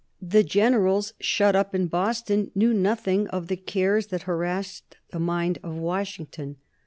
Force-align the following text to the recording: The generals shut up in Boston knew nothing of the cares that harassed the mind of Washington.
The 0.19 0.41
generals 0.43 1.13
shut 1.19 1.55
up 1.55 1.75
in 1.75 1.85
Boston 1.85 2.49
knew 2.55 2.73
nothing 2.73 3.27
of 3.27 3.45
the 3.49 3.55
cares 3.55 4.07
that 4.07 4.23
harassed 4.23 4.97
the 5.11 5.19
mind 5.19 5.59
of 5.61 5.75
Washington. 5.77 6.55